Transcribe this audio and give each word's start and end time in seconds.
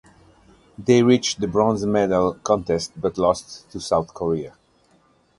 They 0.79 1.03
reached 1.03 1.41
the 1.41 1.47
bronze 1.47 1.85
medal 1.85 2.33
contest 2.43 2.91
but 2.99 3.19
lost 3.19 3.69
to 3.69 3.79
South 3.79 4.15
Korea. 4.15 4.55